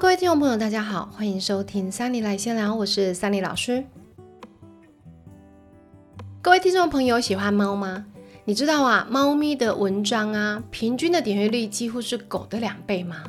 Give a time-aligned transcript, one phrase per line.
[0.00, 3.84] 各位听众朋友，大家好，欢迎收听三里来闲聊，我是三里老师。
[6.40, 8.06] 各位听众朋友，喜欢猫吗？
[8.46, 13.24] 你知道啊，猫咪的文章啊，平均的点阅率几乎是狗的两倍吗？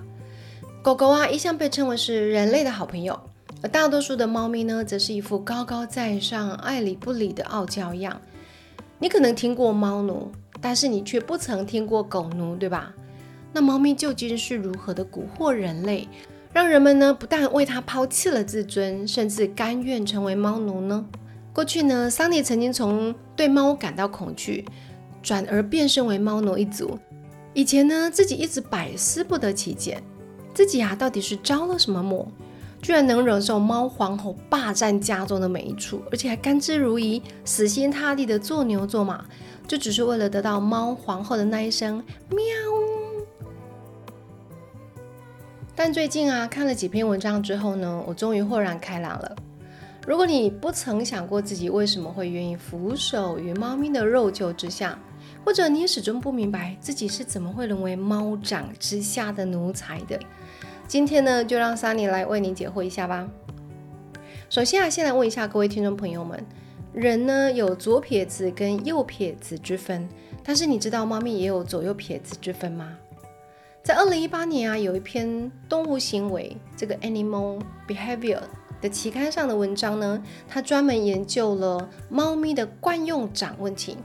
[0.82, 3.20] 狗狗啊，一向被称为是人类的好朋友，
[3.62, 8.22] 而大多数的猫咪呢，则是一副高高在上、爱理不理的傲娇样。
[8.98, 12.94] 你可能听过猫奴，但是你却不曾听过狗奴，对吧？
[13.52, 16.08] 那猫咪究竟是如何的蛊惑人类，
[16.54, 21.06] 让人们呢不但为它抛弃了自尊，甚至甘愿成为猫奴呢？
[21.54, 24.66] 过去呢，桑尼曾经从对猫感到恐惧，
[25.22, 26.98] 转而变身为猫奴一族。
[27.54, 30.02] 以前呢，自己一直百思不得其解。
[30.54, 32.28] 自己啊，到底是着了什么魔，
[32.82, 39.24] 居然能忍受猫皇后霸占家中的每一处，而且还甘之如饴、死心塌地的做牛做马，
[39.68, 42.81] 就只是为了得到猫皇后的那一声喵。
[45.84, 49.36] 但最近啊，看了几篇文章之后呢，我终于豁然开朗了。
[50.06, 54.96] 如果你不曾想过自己为什么会愿意俯首于猫咪的肉臼之下，
[55.44, 60.20] 或者你也始终不明白自己是怎么会沦为猫掌之下的奴才的。
[60.88, 63.28] 今天呢，就让 Sunny 来为你解惑一下吧。
[64.52, 66.46] 首先啊，先来问一下各位听众朋友们，
[66.94, 70.08] 人呢有左撇子跟右撇子之分，
[70.44, 72.96] 但是你知道猫咪也有左右撇子之分吗？
[73.84, 78.42] 在二零一八年啊，有一篇动物行为这个 Animal Behavior
[78.80, 83.98] 的期刊上的文章呢，它专门研究了猫咪的惯用掌问题。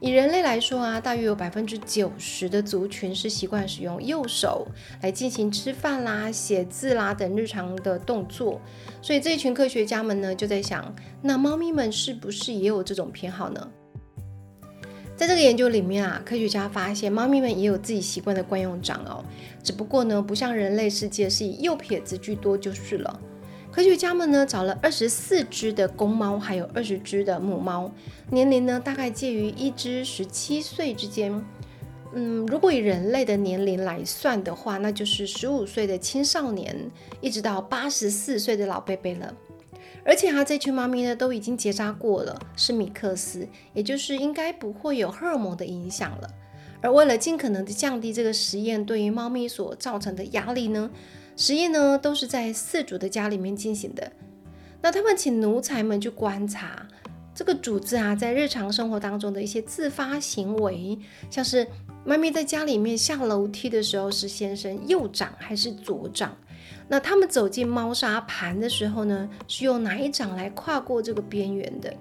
[0.00, 4.66] 以人类来说啊，大约有百分之九十的族群是习惯使用右手
[5.02, 8.58] 来进行吃饭啦、写字啦等日常的动作。
[9.02, 13.70] 所以这一群科学家们呢，就在想，那猫咪们是不是也有这种偏好呢？
[15.20, 19.22] 在这个研究里面啊，科学家发现猫咪们也有自己习惯的惯用掌哦，
[19.62, 23.20] 只不过呢，不像人类世界是以右撇子居多就是了。
[23.70, 27.92] 科学家们呢找了二十四只的公猫，还有二十只的母猫，
[28.30, 31.44] 年龄呢大概介于一只十七岁之间。
[32.14, 36.74] 嗯，如果以人类的年龄来算的话，那就是十五岁的青少年，
[37.20, 39.34] 一直到八十四岁的老贝贝了。
[40.04, 46.30] 而且哈，这群猫咪呢都已经结扎过了，是米克斯，也就是应该不会有荷尔蒙的影响了。
[46.80, 50.90] 而为了尽可能的降低这个实验对于猫咪所造成的压力呢？
[51.36, 54.10] 实验呢都是在饲主的家里面进行的。
[54.82, 56.86] 那他们请奴才们去观察
[57.34, 60.98] 这个主子啊，在日常生活当中的一些自发行为，
[61.30, 61.66] 像是
[62.04, 66.34] 猫咪在家里面下楼梯的时候是先生右掌还是左掌？
[66.88, 71.92] 那他们走进猫砂盘的时候呢，是用哪一掌来跨过这个边缘的？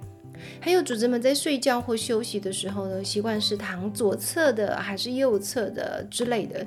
[0.60, 6.66] 还有主子们在睡觉或休息的时候呢，习惯是躺左侧的还是右侧的之类的？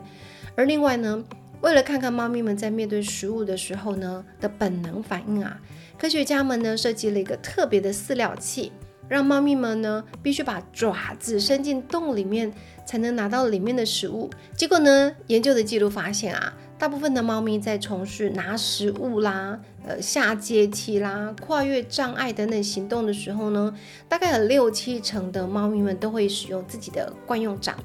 [0.55, 1.25] 而另外呢？
[1.63, 5.61] 为了看看猫咪们在面对食物的时候呢的本能反应啊，
[5.97, 8.73] 科学家们呢设计了一个特别的饲料器，
[9.09, 12.53] 让猫咪们呢必须把爪子伸进洞里面
[12.85, 14.29] 才能拿到里面的食物。
[14.57, 16.53] 结果呢，研究的记录发现啊，
[16.83, 19.57] 大部分的猫咪在从事拿食物啦、
[19.87, 23.73] 呃下阶梯啦、跨越障碍等等行动的时候呢，
[24.09, 27.79] 大概有六七成的猫咪们都会使用自己的惯用掌。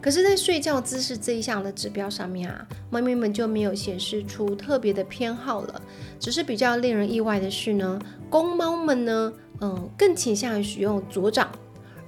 [0.00, 5.82] 可是，在睡觉姿势这一项的指标上面啊，猫咪们就没有显示出特别的偏好了。
[6.20, 7.98] 只是比较令人意外的是呢，
[8.30, 11.50] 公猫们呢，嗯，更倾向于使用左掌，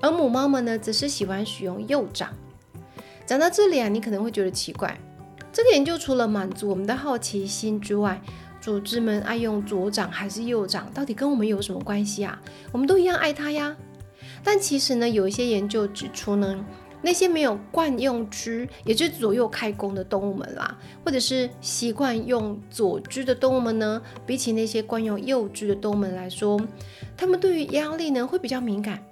[0.01, 2.33] 而母猫们呢，则是喜欢使用右掌。
[3.27, 4.97] 讲到这里啊，你可能会觉得奇怪，
[5.55, 8.21] 这个研究除了满足我们的好奇心之外，
[8.61, 12.43] 组织们爱用左掌还是右掌，到底跟我们有什么关系啊？
[12.73, 13.77] 我们都一样爱它呀。
[14.43, 16.65] 但其实呢，有一些研究指出呢。
[17.07, 26.59] 那些没有惯用肢，也就是左右开弓的动物们啦，或者是习惯用左肢的动物们呢，比起那些惯用右肢的动物们来说，
[27.15, 29.05] 它们对于压力呢会比较敏感。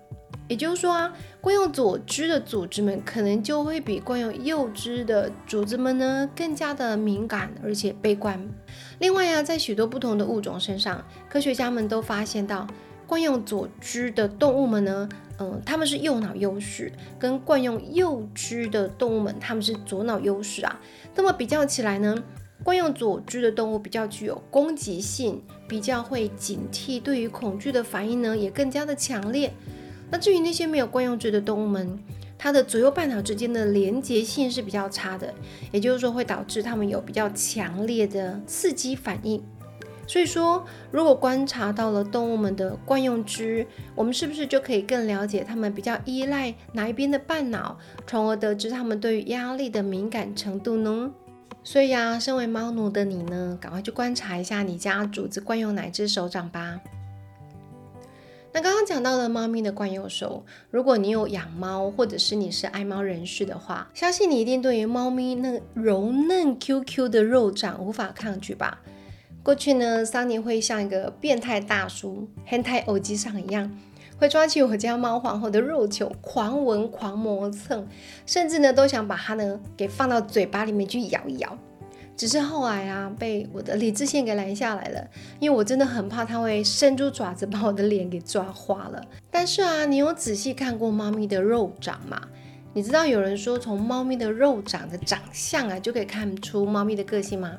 [0.53, 1.11] 也就是说啊，
[1.41, 8.39] 惯用左肢的组织们可能就会比惯用右肢的组织们呢更加的敏感，而且悲观。
[8.99, 12.67] 另外呀，在许多不同的物种身上，科学家们都发现到。
[13.07, 15.09] 惯用左肢的动物们呢，
[15.39, 20.81] 嗯，他们是右脑优势，跟惯用右肢的动物们，他们是左脑优势啊。
[21.15, 22.15] 那么比较起来呢，
[22.63, 29.53] 惯用左肢的动物比较具有攻击性，比较会警惕，对于恐惧的反应呢也更加的强烈。
[30.13, 31.99] 那至于那些没有惯用肢的动物们，
[32.37, 35.33] 它的左右半脑之间的连接性是比较差的，
[35.73, 39.43] 也就是说会导致它们有比较强烈的刺激反应。
[40.07, 51.11] 所以说，如果观察到了动物们的惯用肢，我们是不是就可以更了解它们比较依赖哪一边的半脑，从而得知它们对于压力的敏感程度呢？
[51.65, 56.81] 所以呀，身为猫奴的你呢，赶快去观察一下你家主子惯用哪只手掌吧。
[58.55, 68.81] 那刚刚讲到了猫咪的惯用手，如果你有养猫，或者是你是爱猫人士的话，相信你一定对于猫咪那柔嫩 Q Q 的肉掌无法抗拒吧？
[69.43, 73.75] 过去呢，桑尼会像一个变态大叔、変态偶机上一样，
[74.19, 77.89] 会抓起我家猫皇后的肉球，狂闻、狂磨蹭，
[78.27, 81.57] 甚至呢都想把它呢给放到嘴巴里面去咬一咬。
[82.17, 85.09] 只是后来啊，被我的理智线给拦下来了，
[85.41, 89.05] 因为我真的很怕它会伸出爪子把我的脸给抓花了。
[89.31, 92.21] 但是啊，你有仔细看过猫咪的肉掌吗？
[92.75, 97.53] 你知道有人说从猫咪的肉掌的长相啊，就可以看出猫咪的个性吗？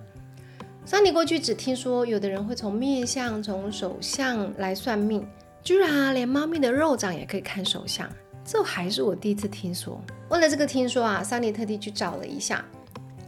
[0.86, 5.26] 桑尼过去只听说有的人会从面相、从手相来算命，
[5.64, 8.10] 居然啊，连猫咪的肉掌也可以看手相，
[8.46, 10.02] 这还是我第一次听说。
[10.30, 12.64] 为了这个听说啊，桑尼特地去找了一下。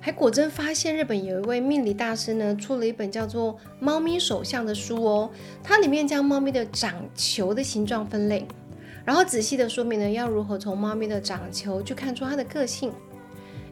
[0.05, 5.31] 还果真发现日本有一位命理大师呢，出了一本叫做《猫咪手相》的书哦。
[5.63, 8.45] 它里面将猫咪的掌球的形状分类，
[9.03, 12.93] 然后仔细的说明了要如何从猫咪的掌球去看出它的个性。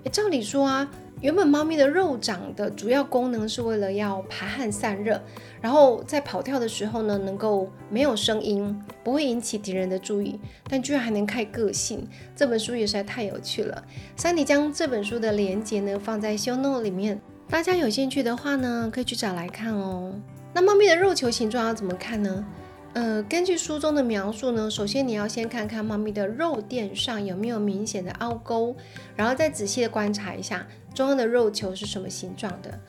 [0.04, 0.90] 诶，照理说啊。
[1.22, 5.22] 原本猫咪的肉掌的主要功能是为了要排汗散热，
[5.62, 12.06] 然后在跑跳的时候呢，能够没有声音，不会引起敌人的注意，但居然还能开个性。
[12.36, 13.82] 这本书也实在太有趣了。
[14.18, 20.14] 三迪将这本书的链接呢放在 show note 里面，大家有兴趣的话呢，可以去找来看哦。
[20.54, 22.46] 那猫咪的肉球形状要怎么看呢？
[22.94, 28.76] 呃，根据书中的描述呢，首先你要先看看猫咪的肉垫上有没有明显的凹沟，
[29.16, 32.80] 然后再仔细的观察一下中央的肉球是什么形状的。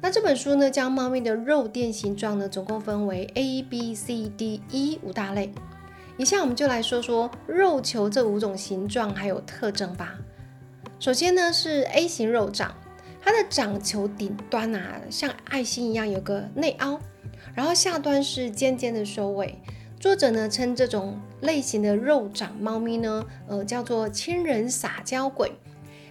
[0.00, 5.52] 那这本书呢，将猫咪的肉垫形状呢，总共分为 A、B、C、D、E 五大类。
[6.16, 10.14] 以下我们就来说说肉球这五种形状还有特征吧。
[10.98, 12.74] 首先呢是 A 型肉掌，
[13.20, 16.98] 它的掌球顶端啊，像爱心一样有个内凹。
[17.54, 19.56] 然后下端是尖尖的收尾，
[19.98, 25.52] 作者呢称这种类型的肉掌猫咪呢，呃叫做亲人撒娇鬼。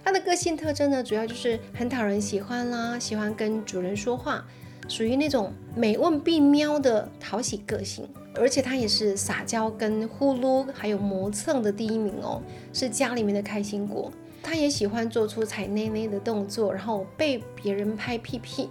[0.04, 4.44] 它的个性特征呢，主要就是很讨人喜欢啦，喜欢跟主人说话，
[4.88, 8.08] 属于那种每问必喵的讨喜个性。
[8.36, 12.40] 而且它也是撒娇跟呼噜还有磨蹭的第一名哦，
[12.72, 14.10] 是家里面的开心果。
[14.40, 18.70] 它也喜欢做出踩内内的动作，然后被别人拍屁屁。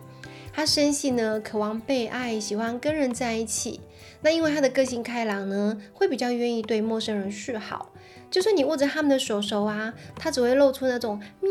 [0.59, 3.79] 他生性呢，渴望被爱，喜欢跟人在一起。
[4.19, 7.94] 那因为他的个性开朗呢，会比较愿意对陌生人示好。
[8.29, 11.50] 就算你握着他们的手手啊，他只会露出那种喵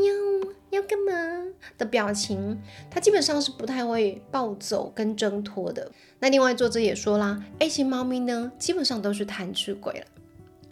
[0.69, 1.47] 要干嘛
[1.79, 2.61] 的表情。
[2.91, 5.91] 他基本上是不太会暴走跟挣脱的。
[6.19, 10.05] 那另外作者也说啦，A 型猫咪呢，基本上都是贪吃鬼了。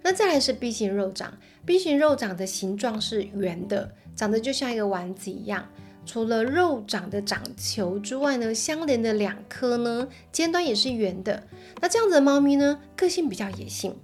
[0.03, 5.67] 那再来是 B 型肉掌，B 型肉掌的形状是圆的，长得就像一个丸子一样。
[6.07, 11.43] 除了肉掌的掌球之外呢，相连的两颗呢，尖端也是圆的。
[11.81, 13.95] 那这样子的猫咪呢，个性比较野性，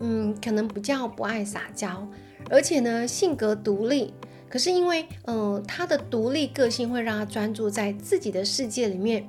[0.00, 2.06] 嗯，可能比较不爱撒娇，
[2.50, 4.12] 而且呢，性格独立。
[4.48, 9.26] 可是因为，嗯，它的独立个性会让它专注在自己的世界里面，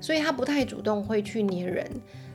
[0.00, 1.84] 所以它不太主动会去黏人。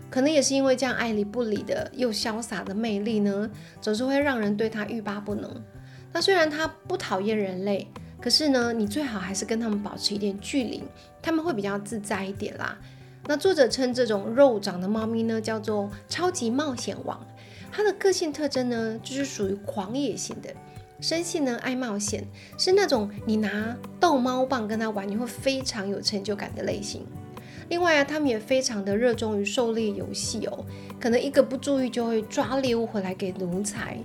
[0.09, 5.63] 可能也是因为这样爱理不理的又潇洒的魅力呢，总是会让人对它欲罢不能。
[6.11, 7.87] 那虽然它不讨厌人类。
[8.21, 10.83] 可是呢，你最好还是跟他们保持一点距离，
[11.21, 12.77] 他们会比较自在一点啦。
[13.25, 17.19] 那作者称这种肉长的猫咪呢，叫做超级冒险王。
[17.71, 20.49] 它的个性特征呢，就是属于狂野型的，
[20.99, 22.23] 生性呢爱冒险，
[22.57, 27.05] 是那种你拿逗猫棒跟它玩，你会非常有成就感的类型。
[27.69, 30.65] 另外啊，他们也非常的热衷于狩猎游戏哦，
[30.99, 33.97] 可能一个不注意就会抓猎物回来给奴才。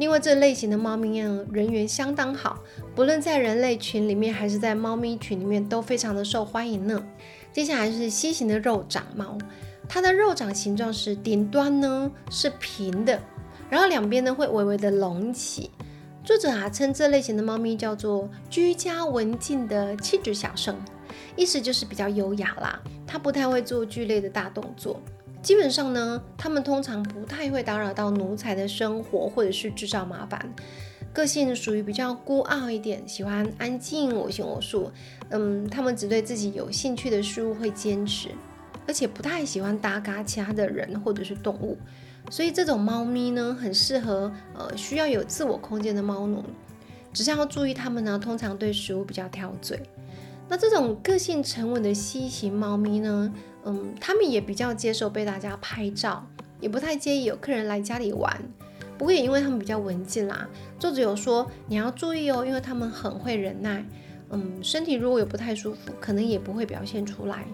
[0.00, 2.58] 另外，这类型的猫咪呢，人缘相当好，
[2.94, 7.04] 不论在人类群里面还是在猫咪群里面，都非常的受欢迎呢。
[7.52, 9.36] 接下来是 C 型的肉掌猫，
[9.86, 13.20] 它的肉掌形状是顶端呢是平的，
[13.68, 15.70] 然后两边呢会微微的隆起。
[16.24, 20.74] 作者啊称这类型的猫咪叫做居家文静的气质小生，
[21.36, 24.98] 意思就是比较优雅啦，它不太会做剧烈的大动作。
[25.42, 30.52] 基本上呢，他们通常不太会打扰到奴才的生活，或者是制造麻烦。
[31.12, 34.92] 个性属于比较孤傲一点，喜欢安静，我行我素。
[35.30, 38.28] 嗯，他们只对自己有兴趣的事物会坚持，
[38.86, 41.76] 而且不太喜欢搭嘎其他的人或者是动物。
[42.30, 46.44] 所以这种猫咪呢，很适合呃需要有自我空间的猫奴。
[47.12, 49.80] 只是要注意，它们呢通常对食物比较挑嘴。
[50.50, 53.32] 那这种个性沉稳的西型猫咪呢？
[53.64, 56.26] 嗯，他们也比较接受被大家拍照，
[56.58, 58.36] 也不太介意有客人来家里玩。
[58.98, 63.84] 不过也因为他们比较文静啦，作者有说你要注意哦，因为他们很会忍耐。
[64.30, 67.46] 嗯，身体如果有不太舒服，可能也不会表现出来。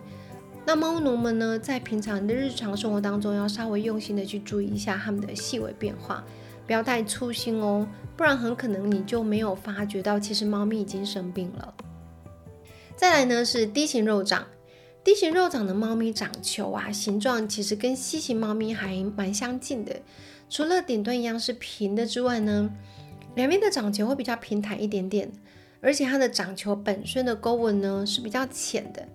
[0.64, 6.24] 那猫奴们呢，在平常的日常生活当中，要稍微用心的去注意一下它们的细微变化，
[6.66, 7.86] 不要太粗心哦，
[8.16, 11.74] 不然很可能你就没有发觉到，其实猫咪已经生病了。
[12.96, 14.46] 再来呢是低型肉长，
[15.04, 20.00] 低型肉长的猫咪长球啊，形状其实跟 C 型猫咪还蛮相近的，
[20.48, 22.70] 除了顶端一样是平的之外呢，
[23.34, 25.30] 两边的长球会比较平坦一点点，
[25.82, 29.06] 而且它的长球本身的沟纹呢是比较浅的。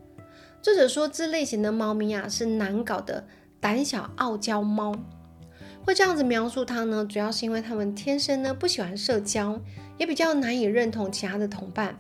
[0.62, 3.26] 作者说这类型的猫咪啊是难搞的
[3.60, 4.96] 胆小傲娇猫，
[5.84, 9.60] 会这样子描述它呢，主要是因为它们天生呢不喜欢社交，
[9.98, 11.98] 也比较难以认同其他的同伴。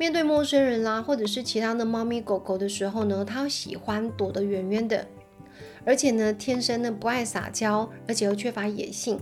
[0.00, 5.06] 面对陌生人啦，或者是其他的猫咪狗狗的时候呢，它喜欢躲得远远的，
[5.84, 9.20] 而且呢，天生呢不爱撒娇，而且又缺乏野性。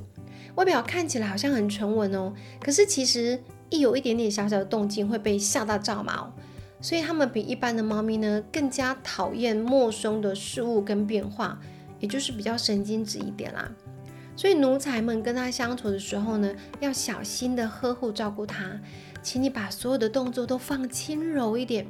[0.55, 6.33] 外表看起来好像很沉稳哦，可是其实一有一点点小小的动静会被吓到炸毛。
[6.81, 11.59] 所以它们比一般的猫咪呢更加讨厌陌生的事物跟变化，
[11.99, 13.69] 也就是比较神经质一点啦。
[14.39, 18.71] 所以奴才们跟它相处的时候呢，要小心的呵护照顾它。
[19.21, 21.85] 请你把所有的动作都放轻柔一点。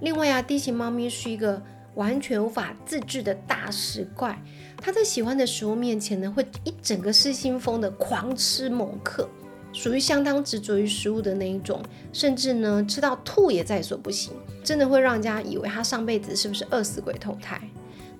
[0.00, 1.62] 另外啊，低型猫咪是一个
[1.94, 4.42] 完全无法自制的大食怪，
[4.78, 9.28] 它在喜欢的食物面前呢，会一整个失心疯的狂吃猛嗑，
[9.74, 11.82] 属于相当执着于食物的那一种，
[12.14, 14.30] 甚至呢吃到吐也在所不惜，
[14.64, 17.60] 真的会让人家以为它上辈子是不是饿死鬼投胎。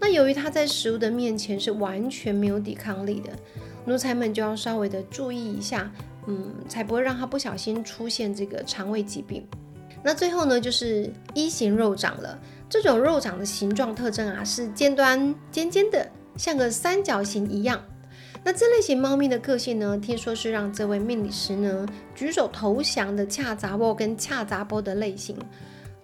[0.05, 3.31] 那由于它在食物的面前是完全没有抵抗力的，
[3.87, 5.91] 奴才们就要稍微的注意一下。
[6.27, 9.47] 嗯，才不会让它不小心出现这个肠胃疾病。
[10.03, 12.39] 那最后呢，就是一型肉长了。
[12.69, 16.07] 这种肉长的形状特征啊，是尖端尖尖的，
[16.37, 17.83] 像个三角形一样。
[18.43, 25.35] 那这类型猫咪的个性呢，听说是让这位命理师呢举手投降的恰杂波跟恰杂波的类型。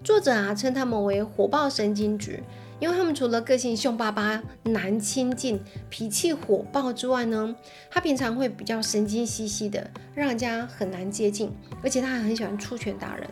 [0.02, 2.42] 作者啊称它们为火爆神经质。
[2.80, 5.60] 因为他们除了个性凶巴巴、难亲近、
[5.90, 7.54] 脾气火爆之外呢，
[7.90, 13.28] 他平常会比较神经兮兮的，让人家很难接近，而且他还很喜欢出拳打人。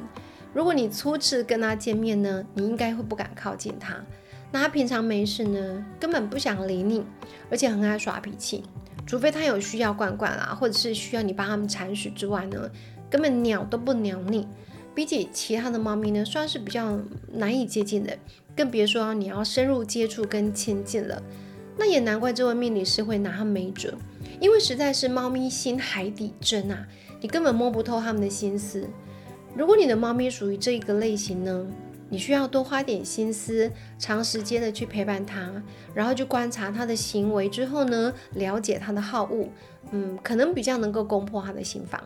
[0.53, 3.97] 如果你初次跟他见面呢，你应该会不敢靠近他。
[4.51, 7.05] 那他平常没事呢，根本不想理你，
[7.51, 8.65] 而且很爱耍脾气，
[9.07, 12.71] 除非他有需要罐罐啦，或者是需要你帮他们铲屎之外呢，
[13.09, 14.47] 根本鸟都不鸟你。
[14.99, 16.99] 比起其他的猫咪呢，算是比较
[17.33, 18.19] 难以接近的，
[18.57, 21.23] 更别说你要深入接触跟亲近了。
[21.77, 23.95] 那也难怪这位命理师会拿它没辙，
[24.41, 26.85] 因为实在是猫咪心海底针啊，
[27.21, 28.89] 你根本摸不透它们的心思。
[29.55, 31.65] 如果你的猫咪属于这一个类型呢，
[32.11, 35.63] 你需要多花点心思，长时间的去陪伴它，
[35.95, 39.47] 然后去观察它的行为之后呢，了解它的好恶，
[39.93, 42.03] 嗯，可能比较能够攻破它的心房。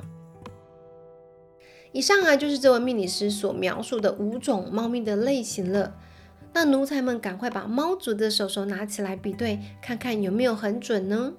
[1.93, 5.95] 以上啊，就是这位命理师所描述的五种猫咪的类型了。
[6.55, 11.33] 那奴才们赶快把猫族的手手拿起来比对，看看有没有很准呢？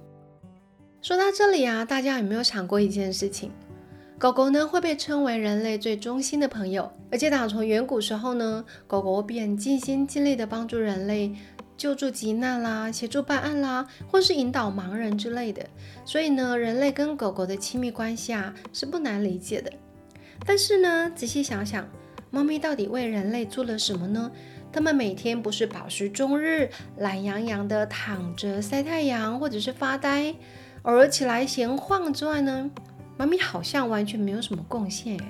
[1.01, 3.51] 说到这里啊，大家有没有想过一件事情？
[4.17, 11.35] 狗狗呢会被称为人类最忠心的朋友，而且打从远古时候呢，狗狗便尽心尽力的帮助人类
[11.75, 15.65] 救助急难啦、协助办案啦，或是引导盲人之类的。
[16.05, 19.71] 所以呢，人类跟狗狗的亲密关系啊，是不难理解的。
[20.45, 21.87] 但是呢，仔细想想，
[22.29, 24.31] 猫咪到底为人类做了什么呢？
[24.71, 30.33] 它们每天不是饱食终日、懒洋洋的躺着晒太阳，或者是发呆，
[30.81, 32.69] 偶尔起来闲晃之外呢，
[33.17, 35.25] 猫咪好像完全没有什么贡献诶。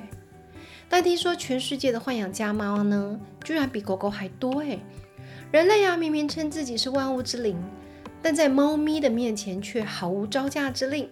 [0.88, 4.80] 但听说全世界的豢养家猫呢，居然比狗狗还多诶。
[5.52, 7.62] 人类啊，明明称自己是万物之灵，
[8.22, 11.10] 但在猫咪的面前却毫无招架之力。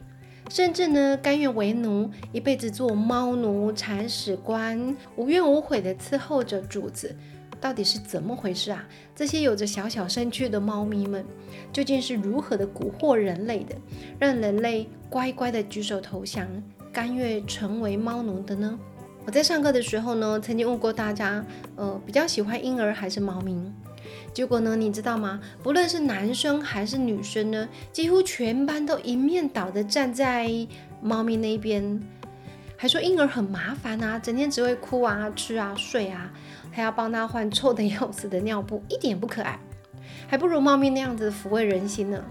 [0.52, 7.16] 甚至呢，甘愿为奴，一辈子做猫奴、铲屎官，无怨无悔的伺候着主子，
[7.62, 8.86] 到底是怎么回事啊？
[9.16, 11.26] 这些有着小小身躯的猫咪们，
[11.72, 13.74] 究竟是如何的蛊惑人类的，
[14.20, 16.46] 让人类乖乖的举手投降，
[16.92, 18.78] 甘愿成为猫奴的呢？
[19.26, 21.46] 我在上课的时候呢，曾经问过大家，
[21.78, 23.72] 呃，比较喜欢婴儿还是猫咪？
[24.34, 25.40] 结果呢，你知道吗？
[25.62, 30.50] 不论是男生还是女生呢，几乎全班都一面倒的站在
[31.02, 32.02] 猫咪那边，
[32.78, 36.32] 还说婴儿很麻烦啊，整天只会哭啊、吃啊、睡啊，
[36.72, 39.60] 还要帮他换臭的要死的尿布，一点不可爱，
[40.28, 42.24] 还不如猫咪那样子抚慰人心呢。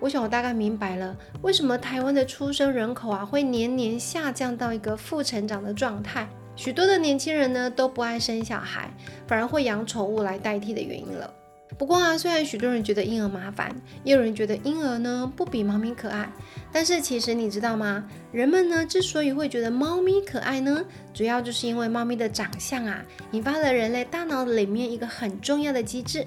[0.00, 6.28] 我想我大概明白了，为什么台湾的出生人口啊会年年下降到一个负成长的状态。
[6.58, 8.90] 许多的年轻人呢都不爱生小孩，
[9.28, 11.32] 反而会养宠物来代替的原因了。
[11.78, 13.70] 不过啊，虽然许多人觉得婴儿麻烦，
[14.02, 16.28] 也有人觉得婴儿呢不比猫咪可爱，
[16.72, 18.04] 但是其实你知道吗？
[18.32, 20.84] 人们呢之所以会觉得猫咪可爱呢，
[21.14, 26.26] 主要就是因为猫咪的长相啊，引发了人类大脑里面一个很重要的机制。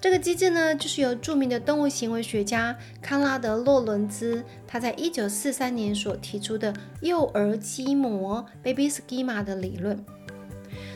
[0.00, 10.04] 这个机制呢，就是由著名的动物行为学家康拉德·洛伦兹他在一九四三年所提出的幼儿基模 （baby schema） 的理论。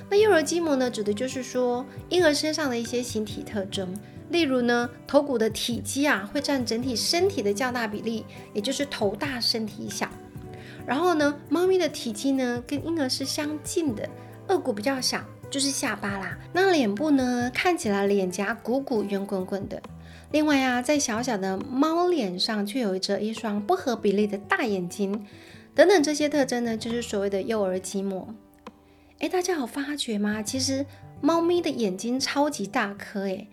[0.09, 3.93] 那幼儿基模呢，指的就是说婴儿身上的一些形体特征，
[4.29, 10.09] 例如呢，头骨的体积啊，会占整体身体的较大比例，也就是头大身体小。
[10.87, 14.09] 然后呢，猫咪的体积呢，跟婴儿是相近的，
[14.47, 16.39] 颚骨比较小，就是下巴啦。
[16.53, 19.83] 那脸部呢，看起来脸颊鼓鼓圆滚滚的。
[20.31, 25.27] 另外啊，在小小的猫脸上，却有着一双不合比例的大眼睛，
[25.75, 28.33] 等等这些特征呢，就是所谓的幼儿基模。
[29.19, 30.41] 哎，大家有发觉吗？
[30.41, 30.87] 其实
[31.21, 33.49] 猫咪的眼睛超级大颗，哎，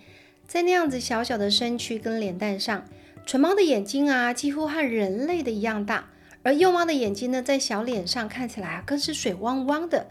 [0.48, 2.86] 在那样子小小的身躯跟脸蛋上，
[3.26, 6.06] 纯猫的眼睛啊，几乎和人类的一样大，
[6.44, 10.06] 而幼猫的眼睛呢，在小脸上看起来啊，更是水汪汪的。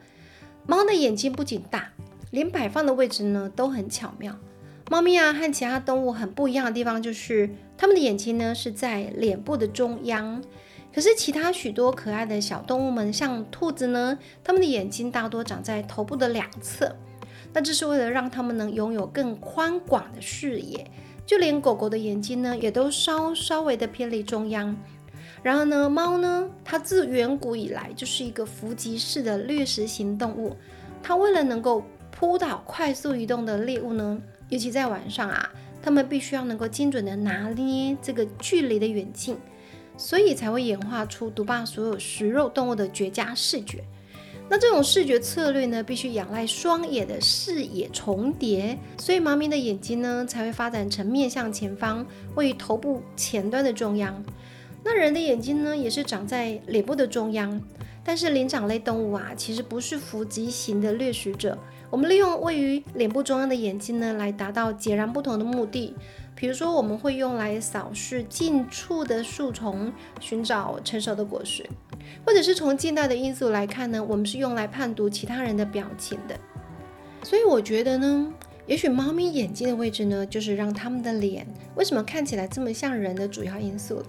[0.66, 1.92] 猫的眼睛不仅大，
[2.30, 4.36] 连摆放的位置呢都很巧妙。
[4.90, 10.42] 猫咪啊，和其他动物很不一样的地方就是，它们的眼睛呢是在脸部的中央。
[10.94, 16.96] 可是其他许多可爱的小动物们，像兔子呢，它们的眼睛大多长在头部的两侧，
[17.52, 20.90] 那这是为了让它们能拥有更宽广的视野。
[21.26, 24.76] 就连狗狗的眼睛呢，也都稍稍微的偏离中央。
[25.46, 30.56] 然而呢，猫呢，它自远古以来就是一个伏击式的掠食型动物，
[31.00, 35.48] 它为了能够扑倒快速移动的猎物呢，尤其在晚上啊，
[35.80, 39.38] 它们必须要能够精准的拿捏这个距离的远近。
[39.96, 43.84] 所以才会演化出独霸所有食肉动物的绝佳视觉。
[44.48, 54.24] 那这种视觉策略呢，必须仰赖双眼的视野重叠，所以猫咪的眼睛呢，才会发展成面向前方，位于头部前端的中央。
[54.88, 57.60] 那人的眼睛呢，也是长在脸部的中央。
[58.04, 61.58] 但是灵长类动物啊，其实不是伏击型的掠食者。
[61.90, 65.92] 我们利用位于脸部中央的眼睛呢，来达到截然不同的目的。
[66.36, 71.64] 比如说，我们会用来扫视近处的树丛，寻找成熟的果实；
[72.24, 76.38] 或者是从近代的因素来看呢，我们是用来判读其他人的表情的。
[77.24, 78.32] 所以我觉得呢，
[78.68, 81.44] 也许猫咪眼睛的位置呢，就是让它们的脸
[81.74, 84.06] 为什么看起来这么像人的主要因素了。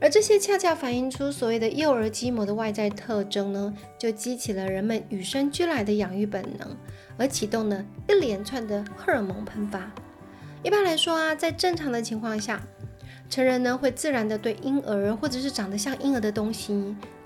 [0.00, 6.76] 而这些恰恰反映出所谓的幼儿肌膜的外在特征呢，就激起了人们与生俱来的养育本能，
[7.16, 9.90] 而启动了一连串的荷尔蒙喷发。
[10.62, 12.60] 一般来说啊，在正常的情况下，
[13.30, 16.74] 成人呢会自然的对婴儿或者是长得像婴儿的东西，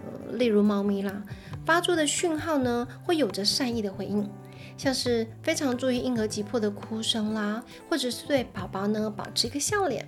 [0.04, 1.22] 呃，例如猫咪啦，
[1.66, 4.30] 发出的讯号呢会有着善意的回应，
[4.76, 10.06] 像是非常注意婴儿急迫的哭声啦，或者是对宝宝呢保持一个笑脸。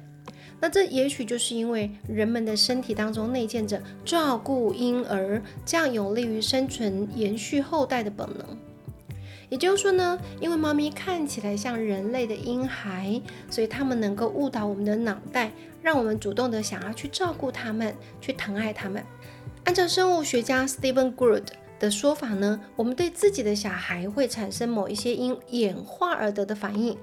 [0.63, 8.57] 那这也许就是因为人们的身体当中内建着照顾婴儿，这样有利于生存延续后代的本能。
[9.49, 13.21] 也就是说呢，因为猫咪看起来像人类的婴孩，
[13.51, 15.51] 所以它们能够误导我们的脑袋，
[15.83, 19.05] 让我们主动的想要去照顾它们，去疼爱它们。
[19.65, 21.43] 按照生物学家 Stephen Gould
[21.81, 26.97] 的说法呢，我们对自己的小孩会产生某一些因演化而得的反应。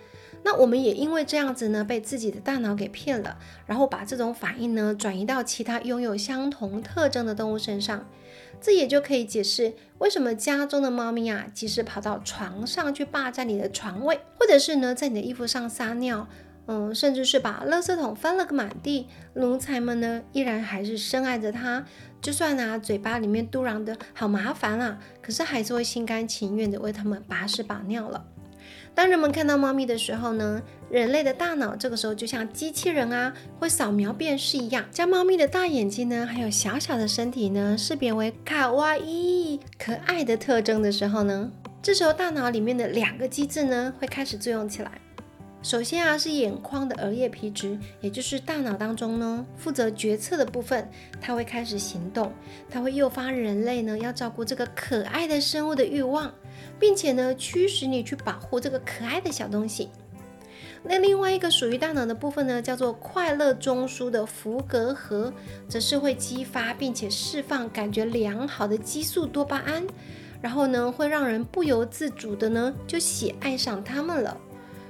[0.44, 8.06] 那我们也因为这样子呢，被自己的大脑给骗了，然后把这种反应呢转移到其他拥有相同特征的动物身上。
[8.62, 16.28] 这也就可以解释为什么家中的猫咪啊，即使跑到床上去霸占你的床位，或者是呢在你的衣服上撒尿，
[16.68, 21.86] 嗯，甚至是把垃圾桶翻了个满地，奴才们呢依然还是深爱着它。
[22.22, 28.26] 就算啊嘴巴里面嘟囔的好麻烦啊，可是还是会心甘情愿的为它们把屎把尿了。
[29.00, 41.50] 当人们看到猫咪的时候呢，人类的大脑这个时候就像机器人啊，会扫描辨识一样，将猫咪的大眼睛呢，还有小小的身体呢，识别为卡哇伊可爱的特征的时候呢，
[41.82, 44.92] 这时候大脑里面的两个机制呢，会开始作用起来。
[45.62, 52.32] 首先啊，是眼眶的额叶皮质，也就是大脑当中呢负责决策的部分，它会开始行动，
[52.70, 56.34] 它会诱发人类呢要照顾这个可爱的生物的欲望，
[56.80, 59.90] 并且呢驱使你去保护这个可爱的小东西。
[60.82, 65.34] 那另外一个属于大脑的部分呢，叫做快乐中枢的福格核，
[65.68, 69.86] 则是会激发并且释放感觉良好的激素多巴胺，
[70.42, 74.38] 然后呢会让人不由自主的呢就喜爱上它们了。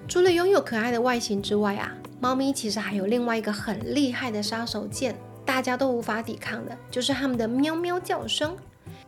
[0.10, 5.14] 除了拥有可爱的外形之外啊，猫咪其实还有另外一个很厉害的杀手锏，
[5.46, 8.58] 大家都无法抵抗的，就是它们的喵喵叫声。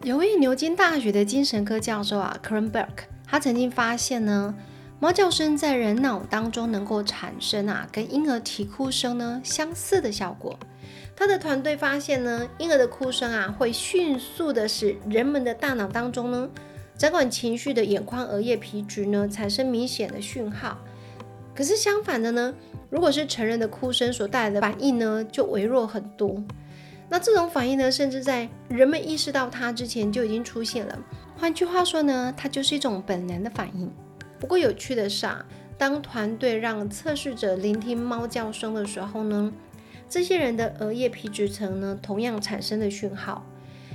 [0.03, 4.53] 有位牛津大学的精神科教授啊 k r e n b e r g 他曾经发现呢，
[4.99, 10.55] 猫叫声在人脑当中能够产生啊，跟婴儿啼哭声呢相似的效果。
[11.15, 16.47] 他的团队发现呢，婴儿的哭声啊，会迅速的使人们的大脑当中呢，
[16.95, 20.77] 掌管情绪的眼眶额叶皮质呢产生明显的讯号。
[21.62, 22.52] 可是相反的呢，
[22.89, 26.43] 如果是成人的哭声所带来的反应呢，就微弱很多。
[27.08, 30.97] 那这种反应呢，甚至在人们意识到它之前就已经出现了。
[31.38, 33.88] 换句话说呢，它就是一种本能的反应。
[34.39, 35.45] 不过有趣的是啊，
[35.78, 39.54] 当团队让测试者聆听猫叫声的时候呢，
[40.10, 43.45] 这些人的额叶皮质层呢同样产生了讯号。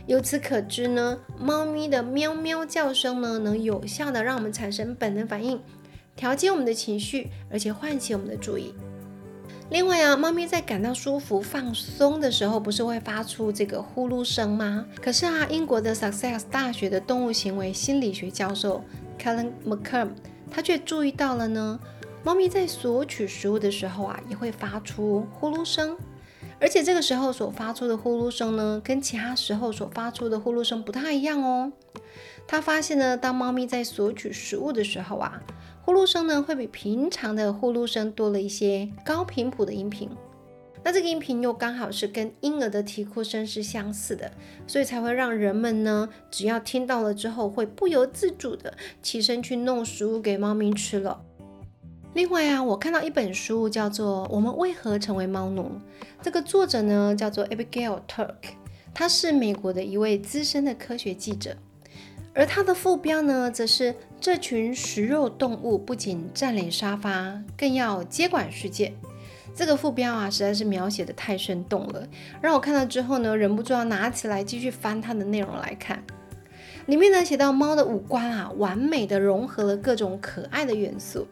[0.07, 5.61] 由此可知呢，猫咪的喵喵叫声呢能有效的让我们产生本能反应，
[6.17, 8.75] 调节我们的情绪，而且唤起我们的注意。
[9.69, 14.87] 另外啊，猫咪在感到舒服、放松的时候，不是会发出这个呼噜声吗？
[15.03, 18.83] 可是啊，英国的 Sussex 大学的动物行为心理学教授
[19.21, 20.11] Kellen McCorm。
[20.51, 21.79] 他却注意到了呢，
[22.23, 25.97] 猫咪在索取食物的时候啊，也会发出呼噜声，
[26.59, 31.73] 而且这个时候所发出的呼噜声呢，跟其他时候所发出的呼噜声不太一样哦。
[32.47, 35.43] 他发现呢，当猫咪在索取食物的时候啊，
[35.83, 40.09] 呼噜声呢会比平常的呼噜声多了一些高频谱的音频。
[40.83, 44.31] 那这个音频又刚好是跟婴儿的啼哭声是相似的，
[44.69, 51.21] 所以才会让人们呢，只要听到了之后，会不由自主的起身去弄食物给猫咪吃了。
[52.17, 55.65] 另外啊，我看到一本书叫做《我们为何成为猫奴》，
[56.23, 58.55] 这个作者呢叫做 Abigail Turk，
[58.95, 61.55] 他是美国的一位资深的科学记者，
[62.33, 68.95] 而他的副标呢，则是这群食肉动物不仅占领沙发，更要接管世界。
[69.55, 72.09] 这个副标啊，实在是描写的太生动了，
[72.41, 76.03] 让我看到之后呢，忍不住要拿起来继续翻它的内容来看。
[76.87, 81.27] 里面呢写到猫的五官啊，完美的融合了各种可爱的元素，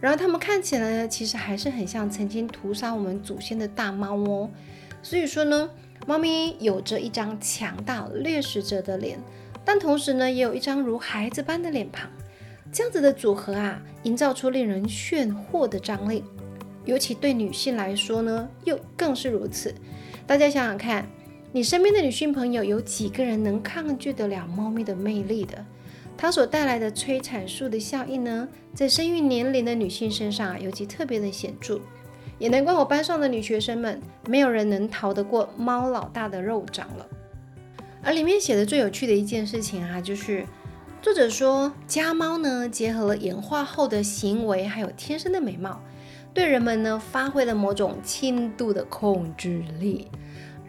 [0.00, 4.48] 然后它们看起来呢，其实还是很像曾经屠杀我们祖先的大猫哦。
[5.02, 5.68] 所以说呢，
[6.06, 9.18] 猫咪有着一张强大掠食者的脸，
[9.64, 12.08] 但同时呢，也有一张如孩子般的脸庞。
[12.72, 16.22] 这样子的组合啊，营造出令人炫惑的张力。
[16.84, 19.74] 尤其对女性来说呢，又更是如此。
[20.26, 21.04] 大家想想看，
[21.52, 25.66] 你身边的女性朋友有几个人能抗拒得了猫咪的魅力的？
[26.16, 31.80] 它所带来的催产素的效应呢，在生育年龄的女性身上啊尤其特别的显著。
[32.38, 37.06] 也难怪我班上的女学生们，没有人能逃得过猫老大的肉掌了。
[38.00, 40.46] 而里面写的最有趣的一件事情啊，就是
[41.02, 45.82] 作者说，家猫呢，结合了演化后的行为，还有天生的美貌。
[46.32, 50.06] 对人们呢，发挥了某种轻度的控制力。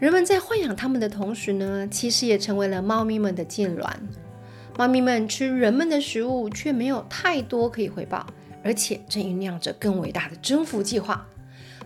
[0.02, 3.88] 人们在豢养它们的同时呢，其实也成为了猫咪们的痉挛。
[4.76, 8.26] 猫咪们吃人们的食物，却没有太多可以回报，
[8.64, 11.24] 而且正酝酿着更伟大的征服计划。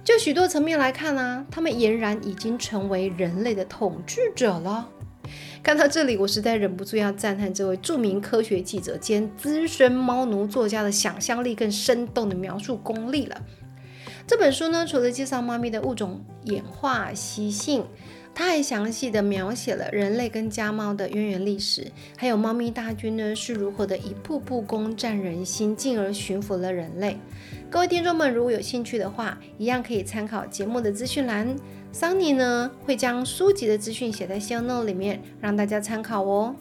[0.03, 4.89] 就许多层面来看呢，它们俨然已经成为人类的统治者了。
[5.63, 13.39] 看到这里，我实在忍不住要赞叹这位著名科学记者兼资深猫奴作家的想象力更生动的描述功力了。
[14.27, 17.85] 这本书呢，除了介绍猫咪的物种演化习性，
[18.35, 21.87] 它还详细的描写了人类跟家猫的渊源历史，
[22.17, 27.17] 还有猫咪大军呢是如何的一步步攻占人心，进而驯服了人类。
[27.71, 31.55] 各位听众们，如果有兴趣的话，一样可以参考节目的资讯栏，
[31.93, 36.57] 桑尼呢会将书籍的资讯写在 show note 里面，让大家参考哦。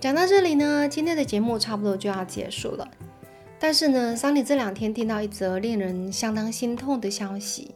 [0.00, 2.88] 讲到这里呢，今天的节目差不多就要结束了。
[3.62, 7.74] 但是呢，桑尼这两天听到一则令人相当心痛的消息，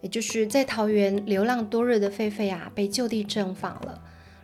[0.00, 4.02] 也就是在桃园流浪多日的狒狒啊，被就地正法了。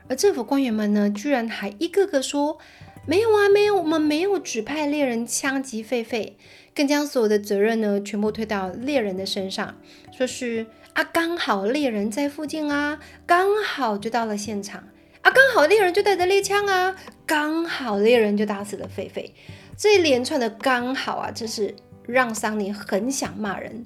[0.09, 2.59] 而政府官员们呢，居然还一个个说
[3.07, 6.35] 没有啊，没有，我们没有指派猎人枪击狒狒，
[6.75, 9.75] 更将所有的责任呢，全部推到猎人的身上，
[10.15, 14.85] 说是啊，刚好猎人在附近啊，刚好就到了现场
[15.23, 19.31] 啊，刚好猎人就带着猎枪啊，刚好猎人就打死了狒狒。
[19.77, 21.75] 这一连串的刚好啊，真是
[22.07, 23.85] 让桑尼很想骂人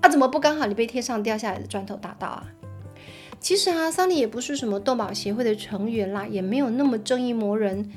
[0.00, 0.08] 啊！
[0.08, 2.46] 怎么不刚好你被天上掉下来的砖头打到啊？
[3.40, 7.90] 其实啊，桑尼也不是什么动保协会的成员啦，也没有那么正义魔人。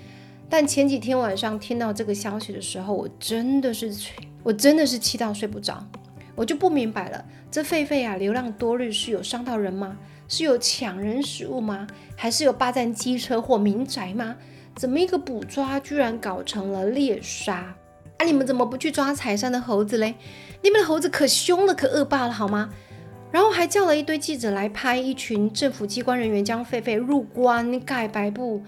[0.50, 3.92] 但前几天晚上听到这个消息的时候，我真的是，
[4.44, 5.86] 我真的是气到睡不着。
[6.36, 9.98] 我就不明白了，这狒狒啊，流浪多日是有伤到人吗？
[10.28, 11.88] 是有抢人食物吗？
[12.16, 14.38] 还是有霸占机车或民宅吗？
[14.76, 17.76] 怎么一个捕抓居然搞成了猎杀？
[18.18, 20.16] 啊，你们怎么不去抓采山的猴子嘞？
[20.62, 22.70] 你们的猴子可凶了，可恶霸了，好吗？
[23.32, 28.62] 然后还叫了一堆记者来拍一群政府机关人员将狒狒入关盖白布，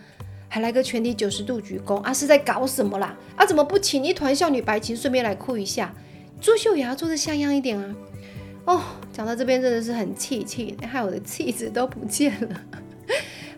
[0.48, 3.18] 还来个全体九十度鞠躬啊，是在搞什么啦？
[3.36, 5.94] 啊，怎么不请一团少女白琴顺便来哭一下？
[6.40, 7.96] 作秀也要做的像样一点啊！
[8.66, 12.62] 哦，讲到这边真的是很气气，害我的气质都不见了。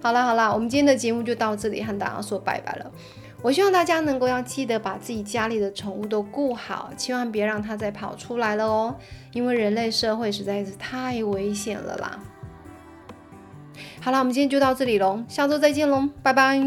[0.06, 2.91] 好了好了，我们今天的节目就到这里，和大家说拜拜了。
[3.41, 8.96] 我希望大家能够要记得把自己家里的宠物都顾好，千万别让它再跑出来了哦，
[9.34, 12.20] 因为人类社会实在是太危险了啦。
[14.00, 16.62] 好了，我们今天就到这里喽，下周再见喽，拜拜。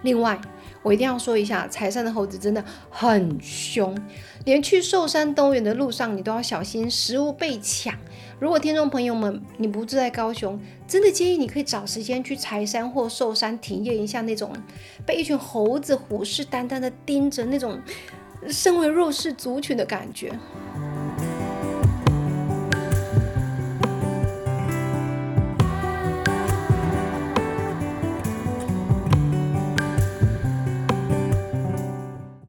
[0.00, 0.40] 另外，
[0.82, 3.94] 我一定要说一下，财山的猴子真的很凶，
[4.46, 7.94] 连去寿山动物园的路上，你都要小心食物被抢。
[8.44, 14.52] 如果听众朋友们你不住在高雄，真的建议你可以找时间去柴山或寿山体验一下那种
[15.06, 17.80] 被一群猴子虎视眈眈的盯着那种
[18.50, 20.38] 身为弱势族群的感觉。